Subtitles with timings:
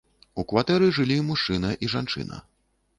[0.43, 2.45] У кватэры жылі мужчына і жанчына.